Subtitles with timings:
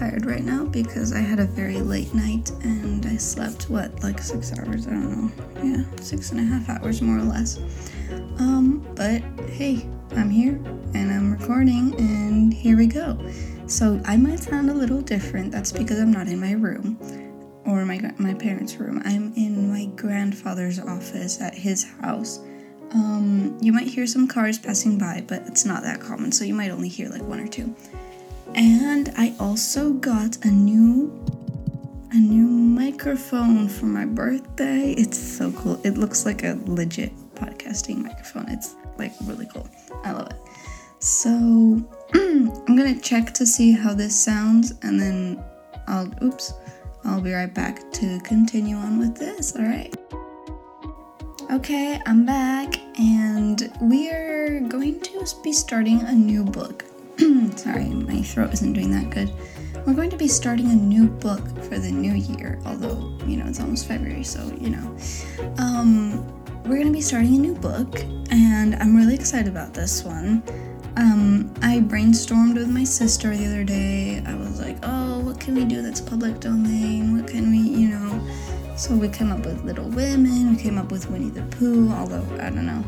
[0.00, 4.18] tired right now because I had a very late night and I slept what like
[4.18, 4.86] six hours.
[4.86, 5.30] I don't know.
[5.62, 7.58] Yeah, six and a half hours more or less.
[8.38, 9.20] Um, but
[9.50, 10.54] hey, I'm here
[10.94, 13.18] and I'm recording and here we go.
[13.66, 15.52] So I might sound a little different.
[15.52, 16.98] That's because I'm not in my room
[17.66, 19.02] or my my parents' room.
[19.04, 22.38] I'm in my grandfather's office at his house.
[22.92, 26.54] Um, you might hear some cars passing by, but it's not that common, so you
[26.54, 27.76] might only hear like one or two.
[28.54, 31.16] And I also got a new
[32.12, 34.92] a new microphone for my birthday.
[34.92, 35.80] It's so cool.
[35.84, 38.48] It looks like a legit podcasting microphone.
[38.48, 39.68] It's like really cool.
[40.04, 40.40] I love it.
[40.98, 41.30] So
[42.14, 45.42] I'm gonna check to see how this sounds, and then
[45.86, 46.52] I'll oops.
[47.04, 49.96] I'll be right back to continue on with this, alright?
[51.50, 56.84] Okay, I'm back, and we are going to be starting a new book.
[57.56, 59.30] Sorry, my throat isn't doing that good.
[59.86, 63.46] We're going to be starting a new book for the new year, although, you know,
[63.46, 64.96] it's almost February, so, you know.
[65.58, 66.26] Um,
[66.64, 68.00] we're going to be starting a new book,
[68.30, 70.42] and I'm really excited about this one.
[70.96, 74.22] Um, I brainstormed with my sister the other day.
[74.26, 77.16] I was like, oh, what can we do that's public domain?
[77.16, 78.26] What can we, you know?
[78.76, 82.24] So we came up with Little Women, we came up with Winnie the Pooh, although
[82.40, 82.82] I don't know.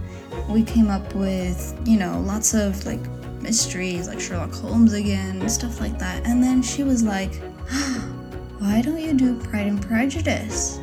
[0.48, 3.00] We came up with, you know, lots of like
[3.42, 6.26] mysteries, like Sherlock Holmes again, stuff like that.
[6.26, 7.34] And then she was like,
[8.58, 10.78] why don't you do Pride and Prejudice?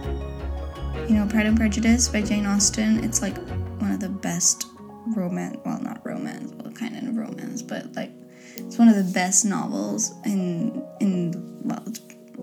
[1.08, 3.38] You know, Pride and Prejudice by Jane Austen, it's like
[3.80, 4.68] one of the best
[5.16, 8.12] romance, well, not romance, well, kind of romance, but like
[8.58, 11.34] it's one of the best novels in in
[11.64, 11.84] well,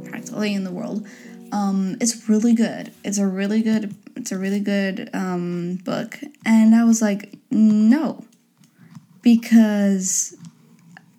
[0.04, 1.06] practically in the world.
[1.52, 2.92] Um, it's really good.
[3.04, 3.94] It's a really good.
[4.16, 8.24] It's a really good um, book, and I was like, no,
[9.26, 10.36] because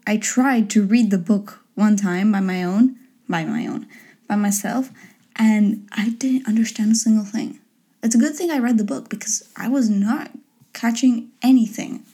[0.08, 2.96] I tried to read the book one time by my own,
[3.28, 3.86] by my own,
[4.30, 4.92] by myself,
[5.36, 7.60] and I didn't understand a single thing.
[8.02, 10.32] It's a good thing I read the book because I was not
[10.72, 12.06] catching anything.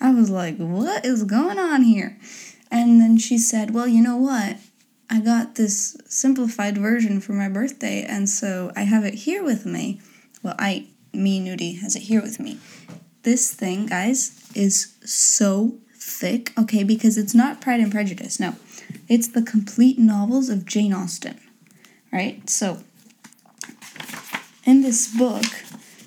[0.00, 2.18] I was like, what is going on here?
[2.72, 4.56] And then she said, well, you know what?
[5.08, 9.64] I got this simplified version for my birthday, and so I have it here with
[9.64, 10.00] me.
[10.42, 12.58] Well, I, me, Nudie, has it here with me.
[13.26, 18.54] This thing, guys, is so thick, okay, because it's not Pride and Prejudice, no.
[19.08, 21.36] It's the complete novels of Jane Austen,
[22.12, 22.48] right?
[22.48, 22.84] So,
[24.62, 25.42] in this book,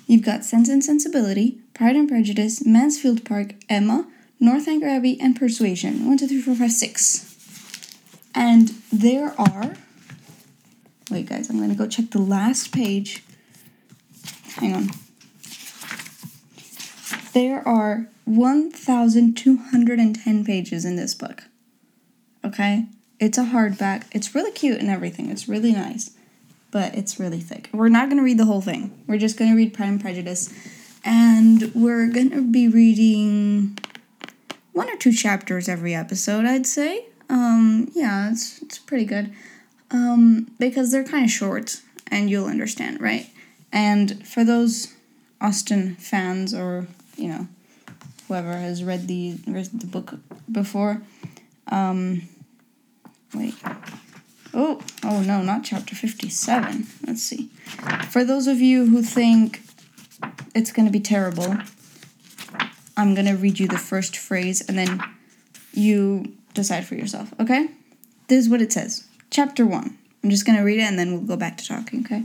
[0.06, 4.06] you've got Sense and Sensibility, Pride and Prejudice, Mansfield Park, Emma,
[4.40, 6.06] Northanger Abbey, and Persuasion.
[6.06, 7.36] One, two, three, four, five, six.
[8.34, 9.74] And there are.
[11.10, 13.22] Wait, guys, I'm gonna go check the last page.
[14.54, 14.90] Hang on.
[17.32, 21.44] There are 1,210 pages in this book.
[22.44, 22.86] Okay?
[23.18, 24.04] It's a hardback.
[24.12, 25.30] It's really cute and everything.
[25.30, 26.10] It's really nice.
[26.70, 27.68] But it's really thick.
[27.72, 28.92] We're not gonna read the whole thing.
[29.06, 30.52] We're just gonna read Pride and Prejudice
[31.04, 33.76] and we're gonna be reading
[34.72, 37.06] one or two chapters every episode, I'd say.
[37.28, 39.32] Um, yeah, it's it's pretty good.
[39.90, 43.28] Um, because they're kind of short, and you'll understand, right?
[43.72, 44.94] And for those
[45.40, 46.86] Austen fans, or
[47.20, 47.48] you know,
[48.28, 50.14] whoever has read the read the book
[50.50, 51.02] before,
[51.68, 52.22] um,
[53.34, 53.54] wait.
[54.52, 56.86] Oh, oh no, not chapter 57.
[57.06, 57.50] Let's see.
[58.08, 59.62] For those of you who think
[60.54, 61.56] it's going to be terrible.
[62.96, 65.00] I'm going to read you the first phrase and then
[65.72, 67.68] you decide for yourself, okay?
[68.28, 69.06] This is what it says.
[69.30, 69.98] Chapter 1.
[70.22, 72.24] I'm just going to read it and then we'll go back to talking, okay?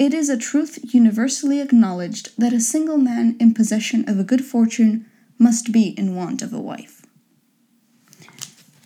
[0.00, 4.44] It is a truth universally acknowledged that a single man in possession of a good
[4.44, 5.06] fortune
[5.38, 7.02] must be in want of a wife.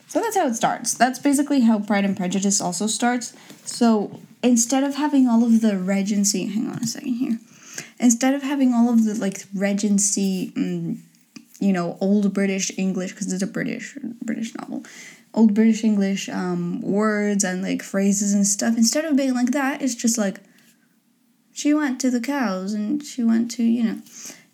[0.09, 0.93] So that's how it starts.
[0.93, 3.33] That's basically how Pride and Prejudice also starts.
[3.65, 7.39] So instead of having all of the regency, hang on a second here
[7.99, 11.03] instead of having all of the like regency um,
[11.61, 14.85] you know old british english because it's a british british novel
[15.33, 19.81] old british english um, words and like phrases and stuff instead of being like that
[19.83, 20.41] it's just like
[21.55, 23.99] she went to the cows and she went to you know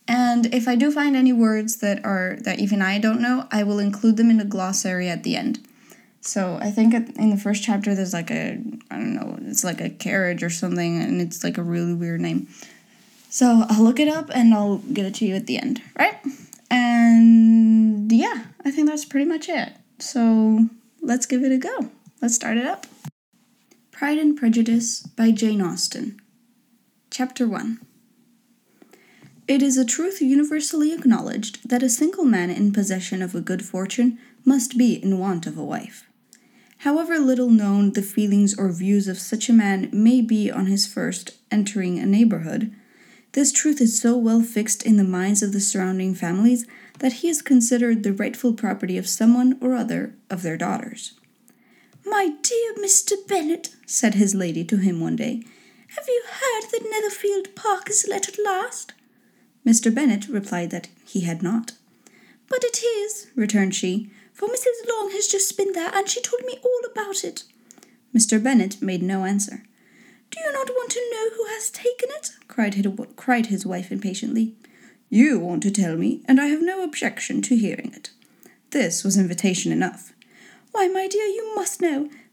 [0.07, 3.65] and if i do find any words that are that even i don't know i
[3.65, 5.59] will include them in the glossary at the end
[6.21, 8.61] so i think in the first chapter there's like a
[8.93, 12.21] i don't know it's like a carriage or something and it's like a really weird
[12.21, 12.47] name
[13.33, 16.19] so I'll look it up and I'll get it to you at the end, right?
[16.69, 19.73] And yeah, I think that's pretty much it.
[20.01, 20.67] So
[21.01, 21.91] let's give it a go.
[22.21, 22.87] Let's start it up.
[23.93, 26.21] Pride and Prejudice by Jane Austen.
[27.13, 27.81] Chapter 1
[29.49, 33.65] It is a truth universally acknowledged that a single man in possession of a good
[33.65, 36.07] fortune must be in want of a wife.
[36.79, 40.87] However little known the feelings or views of such a man may be on his
[40.87, 42.73] first entering a neighborhood,
[43.33, 46.65] this truth is so well fixed in the minds of the surrounding families
[47.01, 51.15] that he is considered the rightful property of someone or other of their daughters.
[52.07, 53.15] My dear Mr.
[53.27, 55.43] Bennet, said his lady to him one day,
[55.97, 58.93] have you heard that Netherfield Park is let at last?
[59.67, 59.95] Mr.
[59.95, 61.73] Bennet replied that he had not.
[62.49, 64.89] But it is, returned she, for Mrs.
[64.89, 67.45] Long has just been there, and she told me all about it.
[68.15, 68.43] Mr.
[68.43, 69.65] Bennet made no answer.
[70.31, 72.31] Do you not want to know who has taken it?
[72.47, 72.87] cried his,
[73.17, 74.55] cried his wife impatiently.
[75.09, 78.11] You want to tell me, and I have no objection to hearing it.
[78.71, 80.13] This was invitation enough.
[80.71, 82.09] Why, my dear, you must know.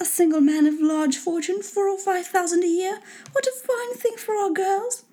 [0.00, 3.00] A single man of large fortune, four or five thousand a year.
[3.32, 5.04] What a fine thing for our girls!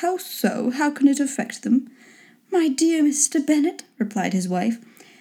[0.00, 0.70] How so?
[0.70, 1.90] How can it affect them?
[2.50, 3.44] My dear Mr.
[3.44, 4.78] Bennet, replied his wife,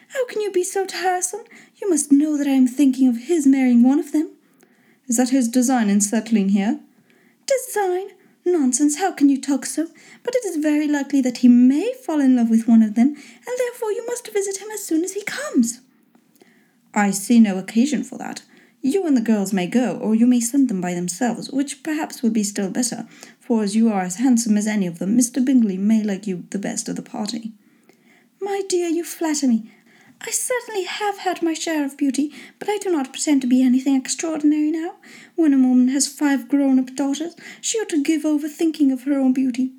[0.10, 1.42] how can you be so tiresome?
[1.82, 4.32] You must know that I am thinking of his marrying one of them.
[5.08, 6.80] Is that his design in settling here?
[7.46, 8.08] Design?
[8.46, 9.88] Nonsense, how can you talk so?
[10.24, 13.08] But it is very likely that he may fall in love with one of them,
[13.08, 15.82] and therefore you must visit him as soon as he comes.
[16.94, 18.44] I see no occasion for that.
[18.86, 22.22] You and the girls may go, or you may send them by themselves, which perhaps
[22.22, 23.08] would be still better,
[23.40, 25.44] for as you are as handsome as any of them, Mr.
[25.44, 27.52] Bingley may like you the best of the party.
[28.40, 29.72] My dear, you flatter me.
[30.22, 33.64] I certainly have had my share of beauty, but I do not pretend to be
[33.64, 34.98] anything extraordinary now.
[35.34, 39.06] When a woman has five grown up daughters, she ought to give over thinking of
[39.06, 39.72] her own beauty.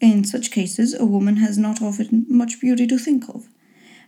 [0.00, 3.50] In such cases, a woman has not often much beauty to think of.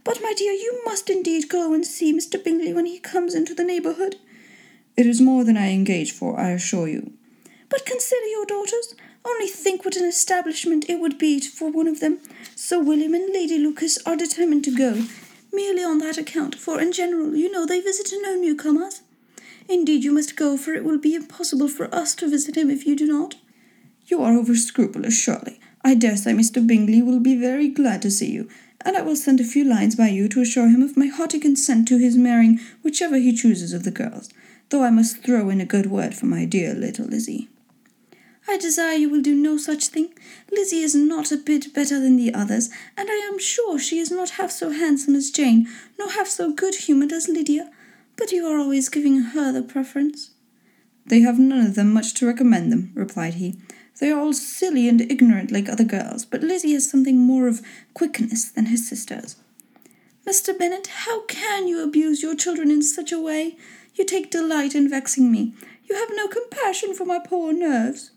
[0.05, 2.43] But, my dear, you must indeed go and see Mr.
[2.43, 4.17] Bingley when he comes into the neighbourhood.
[4.97, 7.15] It is more than I engage for, I assure you.
[7.69, 8.95] But consider your daughters.
[9.25, 12.21] Only think what an establishment it would be for one of them.
[12.55, 15.06] Sir William and Lady Lucas are determined to go,
[15.53, 19.03] merely on that account, for in general, you know, they visit no newcomers.
[19.69, 22.87] Indeed, you must go, for it will be impossible for us to visit him if
[22.87, 23.37] you do not.
[24.07, 25.59] You are over scrupulous, surely.
[25.87, 26.67] I dare say Mr.
[26.67, 28.49] Bingley will be very glad to see you,
[28.81, 31.39] and I will send a few lines by you to assure him of my hearty
[31.39, 34.31] consent to his marrying whichever he chooses of the girls,
[34.71, 37.49] though I must throw in a good word for my dear little Lizzie.
[38.49, 40.15] I desire you will do no such thing.
[40.51, 44.11] Lizzie is not a bit better than the others, and I am sure she is
[44.11, 47.71] not half so handsome as Jane, nor half so good humoured as Lydia.
[48.17, 50.31] But you are always giving her the preference.
[51.07, 53.57] They have none of them much to recommend them, replied he.
[54.00, 57.62] They are all silly and ignorant like other girls, but Lizzie has something more of
[57.94, 59.37] quickness than her sisters.
[60.26, 60.58] Mr.
[60.58, 63.57] Bennet, how can you abuse your children in such a way?
[63.95, 65.54] You take delight in vexing me.
[65.88, 68.11] You have no compassion for my poor nerves.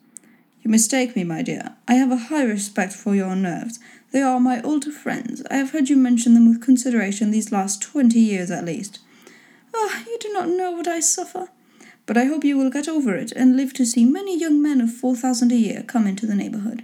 [0.64, 1.76] You mistake me, my dear.
[1.88, 3.80] I have a high respect for your nerves.
[4.12, 5.44] They are my old friends.
[5.52, 9.00] I have heard you mention them with consideration these last twenty years at least.
[9.76, 11.50] Ah, you do not know what I suffer
[12.08, 14.82] but I hope you will get over it and live to see many young men
[14.82, 16.84] of four thousand a year come into the neighbourhood.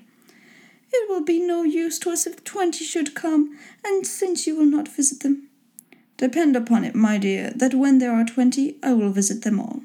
[0.91, 4.65] It will be no use to us if twenty should come, and since you will
[4.65, 5.47] not visit them.
[6.17, 9.81] Depend upon it, my dear, that when there are twenty, I will visit them all.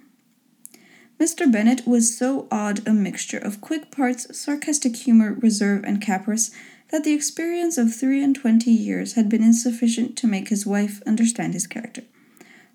[1.21, 1.51] Mr.
[1.51, 6.51] Bennet was so odd a mixture of quick parts, sarcastic humour, reserve, and caprice
[6.91, 11.01] that the experience of three and twenty years had been insufficient to make his wife
[11.07, 12.03] understand his character.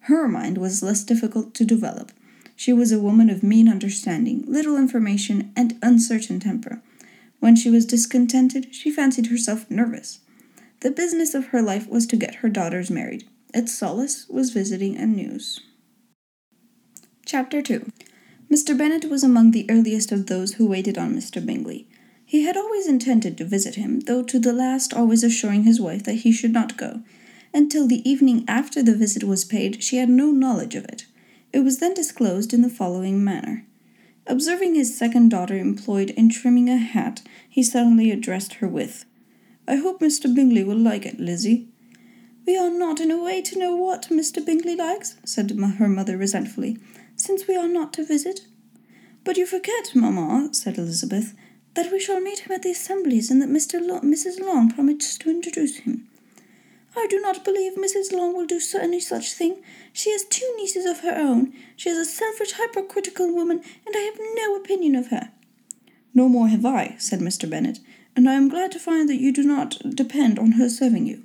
[0.02, 2.12] Her mind was less difficult to develop
[2.56, 6.82] she was a woman of mean understanding, little information, and uncertain temper.
[7.40, 10.20] When she was discontented, she fancied herself nervous.
[10.82, 13.28] The business of her life was to get her daughters married.
[13.54, 15.62] Its solace was visiting and news.
[17.26, 17.92] Chapter 2
[18.52, 18.78] Mr.
[18.78, 21.44] Bennet was among the earliest of those who waited on Mr.
[21.44, 21.88] Bingley.
[22.26, 26.04] He had always intended to visit him, though to the last always assuring his wife
[26.04, 27.02] that he should not go.
[27.54, 31.06] Until the evening after the visit was paid, she had no knowledge of it.
[31.54, 33.66] It was then disclosed in the following manner.
[34.26, 39.06] Observing his second daughter employed in trimming a hat, he suddenly addressed her with,
[39.68, 40.34] I hope Mr.
[40.34, 41.68] Bingley will like it, Lizzie.
[42.46, 44.44] We are not in a way to know what Mr.
[44.44, 46.80] Bingley likes, said her mother resentfully,
[47.16, 48.42] since we are not to visit.
[49.24, 51.36] But you forget, mamma, said Elizabeth,
[51.76, 53.80] that we shall meet him at the assemblies and that Mr.
[53.80, 54.40] Lo- Mrs.
[54.40, 56.10] Long promised to introduce him.
[56.96, 58.12] I do not believe Mrs.
[58.12, 59.64] Long will do any such thing.
[59.92, 61.54] She has two nieces of her own.
[61.76, 65.32] She is a selfish, hypercritical woman, and I have no opinion of her.
[66.14, 67.50] No more have I, said Mr.
[67.50, 67.80] Bennet,
[68.16, 71.24] and I am glad to find that you do not depend on her serving you.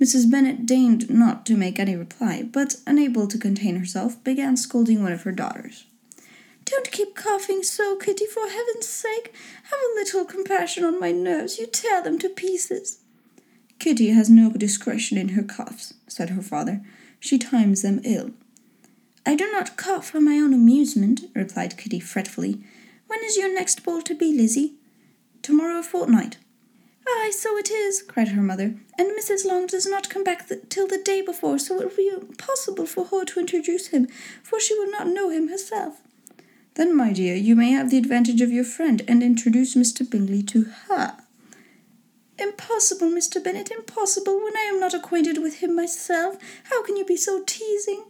[0.00, 0.30] Mrs.
[0.30, 5.12] Bennet deigned not to make any reply, but, unable to contain herself, began scolding one
[5.12, 5.86] of her daughters.
[6.64, 9.32] Don't keep coughing so, Kitty, for heaven's sake.
[9.70, 11.58] Have a little compassion on my nerves.
[11.58, 12.98] You tear them to pieces.
[13.78, 16.82] Kitty has no discretion in her coughs, said her father.
[17.20, 18.30] She times them ill.
[19.24, 22.60] I do not cough for my own amusement, replied Kitty fretfully.
[23.06, 24.74] When is your next ball to be, Lizzie?
[25.42, 26.38] Tomorrow a fortnight.
[27.08, 29.44] Ay, so it is, cried her mother, and Mrs.
[29.44, 32.86] Long does not come back th- till the day before, so it will be impossible
[32.86, 34.08] for her to introduce him,
[34.42, 36.00] for she will not know him herself.
[36.74, 40.08] Then, my dear, you may have the advantage of your friend and introduce Mr.
[40.08, 41.16] Bingley to her.
[42.38, 43.42] Impossible, Mr.
[43.42, 46.36] Bennet, impossible, when I am not acquainted with him myself.
[46.64, 48.04] How can you be so teasing?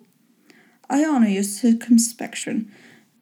[0.90, 2.72] I honour your circumspection.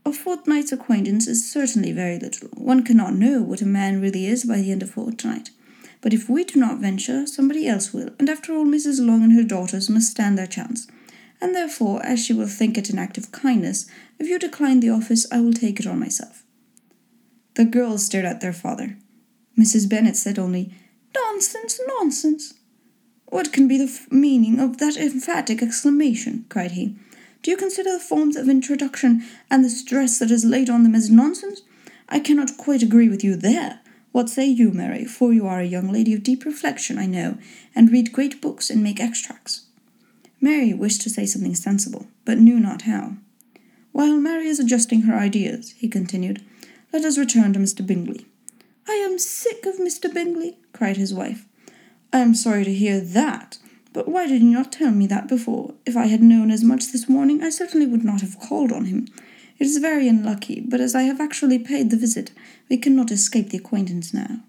[0.07, 2.49] A fortnight's acquaintance is certainly very little.
[2.55, 5.51] One cannot know what a man really is by the end of a fortnight.
[6.01, 9.05] But if we do not venture, somebody else will, and after all, Mrs.
[9.05, 10.87] Long and her daughters must stand their chance.
[11.41, 13.87] And therefore, as she will think it an act of kindness,
[14.19, 16.45] if you decline the office, I will take it on myself.
[17.55, 18.99] The girls stared at their father.
[19.59, 19.89] Mrs.
[19.89, 20.75] Bennet said only,
[21.15, 22.55] Nonsense, nonsense.
[23.27, 26.47] What can be the f- meaning of that emphatic exclamation?
[26.49, 26.97] cried he.
[27.43, 30.95] Do you consider the forms of introduction and the stress that is laid on them
[30.95, 31.63] as nonsense?
[32.09, 33.81] I cannot quite agree with you there.
[34.13, 35.05] What say you, Mary?
[35.05, 37.37] For you are a young lady of deep reflection, I know,
[37.75, 39.67] and read great books and make extracts.
[40.41, 43.17] Mary wished to say something sensible, but knew not how.
[43.93, 46.45] While Mary is adjusting her ideas, he continued,
[46.93, 47.85] let us return to Mr.
[47.87, 48.27] Bingley.
[48.87, 50.13] I am sick of Mr.
[50.13, 51.47] Bingley, cried his wife.
[52.13, 53.59] I am sorry to hear that.
[53.93, 55.75] But why did you not tell me that before?
[55.87, 58.87] If I had known as much this morning, I certainly would not have called on
[58.87, 59.07] him.
[59.59, 62.33] It is very unlucky, but as I have actually paid the visit,
[62.69, 64.41] we cannot escape the acquaintance now.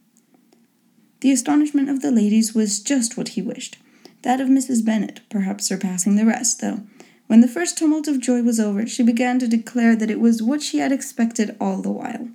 [1.22, 3.78] The astonishment of the ladies was just what he wished,
[4.24, 4.84] that of Mrs.
[4.84, 6.82] Bennet perhaps surpassing the rest, though.
[7.28, 10.44] When the first tumult of joy was over, she began to declare that it was
[10.44, 12.30] what she had expected all the while.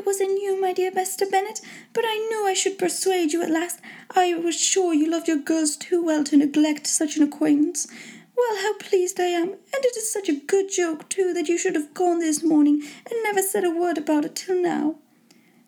[0.00, 1.30] It was in you, my dear Mr.
[1.30, 1.60] Bennet!
[1.92, 3.80] But I knew I should persuade you at last.
[4.10, 7.86] I was sure you loved your girls too well to neglect such an acquaintance.
[8.34, 11.58] Well, how pleased I am, and it is such a good joke, too, that you
[11.58, 14.94] should have gone this morning and never said a word about it till now.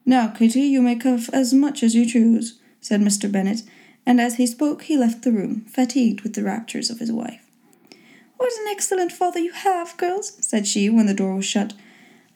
[0.06, 3.30] Now, Kitty, you may cough as much as you choose, said Mr.
[3.30, 3.64] Bennet,
[4.06, 7.44] and as he spoke he left the room, fatigued with the raptures of his wife.
[8.38, 11.74] What an excellent father you have, girls, said she when the door was shut.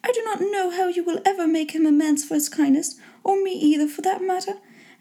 [0.03, 3.41] I do not know how you will ever make him amends for his kindness, or
[3.43, 4.55] me either, for that matter.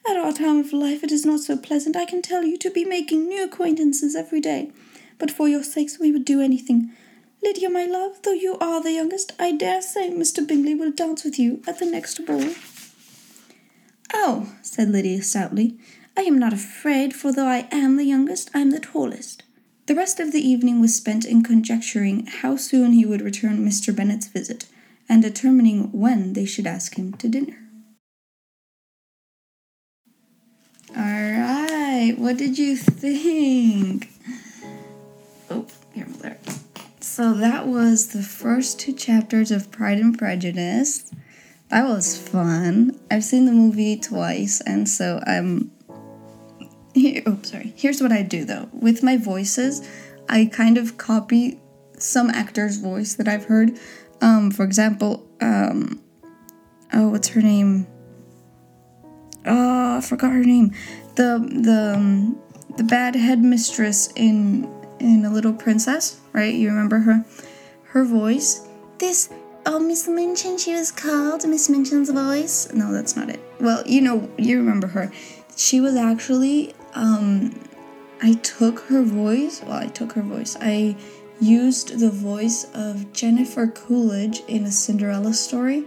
[0.08, 2.70] At our time of life it is not so pleasant, I can tell you, to
[2.70, 4.70] be making new acquaintances every day.
[5.18, 6.92] But for your sakes we would do anything.
[7.42, 10.46] Lydia, my love, though you are the youngest, I dare say Mr.
[10.46, 12.54] Bingley will dance with you at the next ball.
[14.14, 15.76] Oh, said Lydia stoutly,
[16.16, 19.42] I am not afraid, for though I am the youngest, I am the tallest.
[19.86, 23.94] The rest of the evening was spent in conjecturing how soon he would return Mr.
[23.94, 24.66] Bennet's visit,
[25.08, 27.58] and determining when they should ask him to dinner.
[30.96, 34.10] All right, what did you think?
[35.50, 36.38] Oh, here, there.
[37.00, 41.12] So that was the first two chapters of Pride and Prejudice.
[41.68, 42.98] That was fun.
[43.10, 45.72] I've seen the movie twice, and so I'm.
[46.94, 47.74] Here, oh, sorry.
[47.76, 48.68] Here's what I do though.
[48.72, 49.86] With my voices,
[50.28, 51.60] I kind of copy
[51.98, 53.78] some actor's voice that I've heard.
[54.20, 56.02] Um, for example, um,
[56.92, 57.86] oh, what's her name?
[59.44, 60.72] Oh, I forgot her name.
[61.14, 62.38] The the um,
[62.76, 66.54] the bad headmistress in in A Little Princess, right?
[66.54, 67.24] You remember her?
[67.84, 68.66] Her voice.
[68.98, 69.30] This
[69.66, 72.72] oh Miss Minchin, she was called Miss Minchin's voice.
[72.72, 73.40] No, that's not it.
[73.60, 75.12] Well, you know, you remember her.
[75.56, 77.54] She was actually um,
[78.22, 79.62] I took her voice.
[79.62, 80.56] Well, I took her voice.
[80.60, 80.96] I
[81.40, 85.84] used the voice of Jennifer Coolidge in a Cinderella story.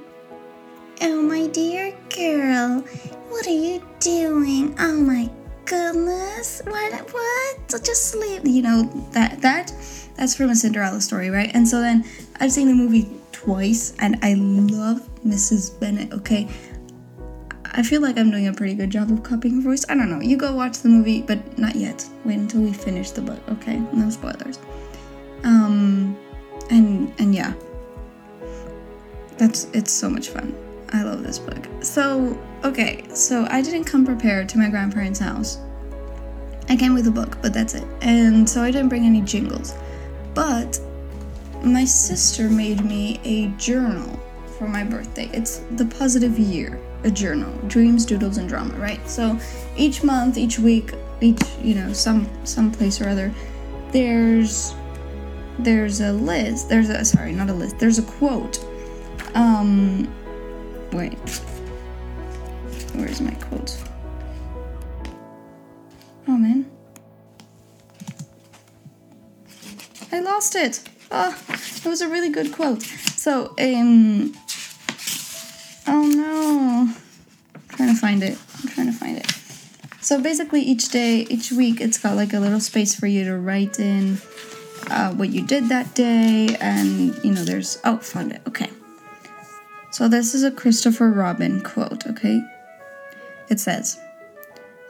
[1.01, 2.81] Oh, my dear girl,
[3.29, 4.75] what are you doing?
[4.79, 5.29] Oh my
[5.65, 6.61] goodness.
[6.65, 6.93] What?
[7.11, 7.69] What?
[7.69, 8.41] Just sleep.
[8.43, 9.71] You know that that
[10.17, 11.51] that's from a Cinderella story, right?
[11.53, 12.03] And so then
[12.39, 15.79] I've seen the movie twice, and I love Mrs.
[15.79, 16.11] Bennet.
[16.11, 16.47] Okay,
[17.65, 19.85] I feel like I'm doing a pretty good job of copying her voice.
[19.87, 20.19] I don't know.
[20.19, 22.05] You go watch the movie, but not yet.
[22.25, 23.39] Wait until we finish the book.
[23.49, 24.59] Okay, no spoilers.
[25.43, 26.17] Um,
[26.69, 27.53] and and yeah,
[29.37, 30.55] that's it's so much fun.
[30.91, 31.65] I love this book.
[31.81, 35.59] So, okay, so I didn't come prepared to my grandparents' house.
[36.67, 37.85] I came with a book, but that's it.
[38.01, 39.73] And so I didn't bring any jingles.
[40.33, 40.79] But
[41.63, 44.19] my sister made me a journal
[44.57, 45.29] for my birthday.
[45.33, 49.07] It's the positive year, a journal, dreams, doodles, and drama, right?
[49.09, 49.39] So
[49.77, 53.33] each month, each week, each you know some some place or other,
[53.91, 54.73] there's
[55.63, 56.69] there's a list.
[56.69, 57.79] There's a sorry, not a list.
[57.79, 58.63] There's a quote.
[59.35, 60.11] Um,
[60.91, 61.17] wait,
[62.95, 63.77] where's my quote?
[66.27, 66.69] Oh man.
[70.11, 70.81] I lost it.
[71.11, 72.83] Oh, it was a really good quote.
[72.83, 74.33] So, um,
[75.87, 76.93] oh no.
[77.55, 78.37] I'm trying to find it.
[78.61, 79.25] I'm trying to find it.
[80.01, 83.37] So basically, each day, each week, it's got like a little space for you to
[83.37, 84.19] write in
[84.89, 88.41] uh, what you did that day, and you know, there's oh, found it.
[88.47, 88.69] Okay.
[89.91, 92.05] So this is a Christopher Robin quote.
[92.07, 92.41] Okay.
[93.49, 93.99] It says.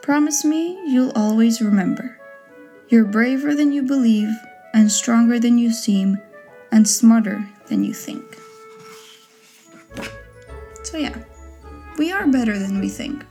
[0.02, 2.18] Promise me you'll always remember.
[2.88, 4.30] You're braver than you believe,
[4.74, 6.18] and stronger than you seem,
[6.72, 8.38] and smarter than you think.
[10.82, 11.16] So, yeah,
[11.98, 13.24] we are better than we think.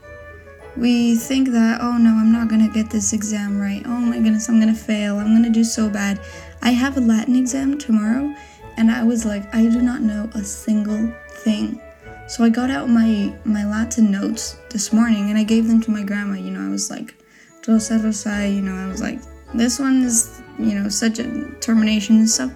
[0.76, 3.82] We think that, oh no, I'm not gonna get this exam right.
[3.84, 5.18] Oh my goodness, I'm gonna fail.
[5.18, 6.20] I'm gonna do so bad.
[6.62, 8.34] I have a Latin exam tomorrow,
[8.76, 11.80] and I was like, I do not know a single thing.
[12.28, 15.90] So I got out my my Latin notes this morning and I gave them to
[15.90, 16.34] my grandma.
[16.34, 17.14] You know, I was like,
[17.66, 19.18] Rosa Rosa, you know, I was like,
[19.52, 22.52] this one is, you know, such a termination and stuff.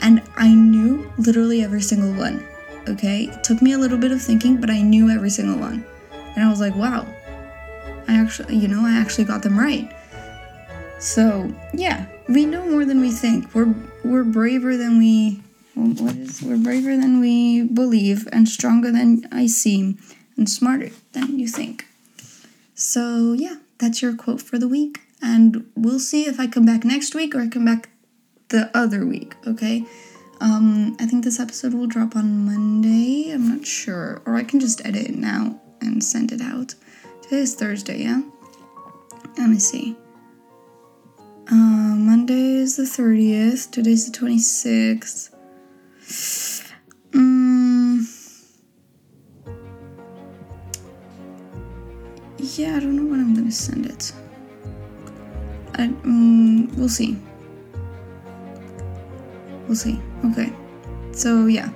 [0.00, 2.46] And I knew literally every single one.
[2.86, 3.24] Okay?
[3.32, 5.86] It took me a little bit of thinking, but I knew every single one.
[6.36, 7.06] And I was like, wow.
[8.06, 9.90] I actually, you know, I actually got them right.
[11.04, 13.54] So, yeah, we know more than we think.
[13.54, 15.42] We're we're braver than we
[15.74, 19.98] what is we're braver than we believe and stronger than I seem
[20.38, 21.84] and smarter than you think.
[22.74, 25.02] So yeah, that's your quote for the week.
[25.20, 27.90] And we'll see if I come back next week or I come back
[28.48, 29.84] the other week, okay?
[30.40, 33.30] Um, I think this episode will drop on Monday.
[33.30, 34.22] I'm not sure.
[34.24, 36.74] Or I can just edit it now and send it out.
[37.22, 38.22] Today is Thursday, yeah?
[39.36, 39.96] Let me see.
[41.50, 43.70] Uh, Monday is the 30th.
[43.70, 45.28] Today's the 26th.
[47.12, 48.06] Mm,
[52.58, 54.12] yeah, I don't know when I'm gonna send it.
[55.74, 57.18] I, um, we'll see.
[59.66, 60.00] We'll see.
[60.24, 60.50] Okay.
[61.12, 61.68] So, yeah.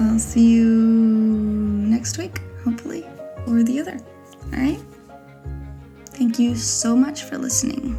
[0.00, 3.04] I'll see you next week, hopefully,
[3.46, 4.00] or the other.
[4.54, 4.80] Alright?
[6.26, 7.96] Thank you so much for listening.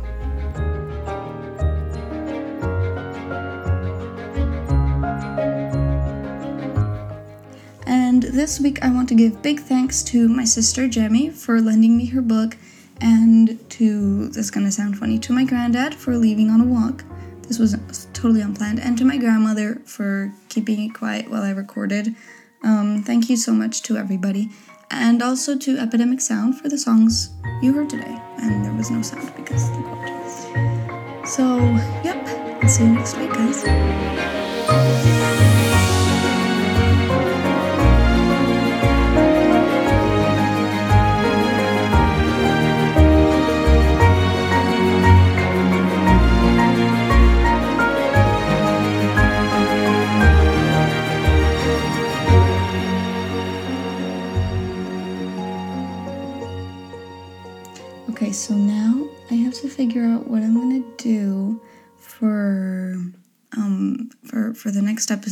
[7.86, 11.96] And this week, I want to give big thanks to my sister Jemmy for lending
[11.96, 12.58] me her book,
[13.00, 17.06] and to this is gonna sound funny to my granddad for leaving on a walk.
[17.44, 17.78] This was
[18.12, 22.14] totally unplanned, and to my grandmother for keeping it quiet while I recorded.
[22.62, 24.50] Um, thank you so much to everybody,
[24.92, 28.22] and also to Epidemic Sound for the songs you heard today.
[28.38, 31.28] And there was no sound because the quote.
[31.28, 31.58] So,
[32.04, 32.26] yep,
[32.62, 33.64] I'll see you next week, guys.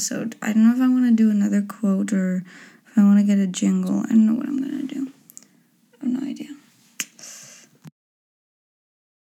[0.06, 0.36] Episode.